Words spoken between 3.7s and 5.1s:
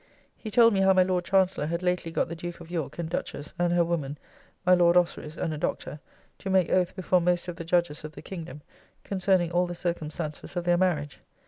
her woman, my Lord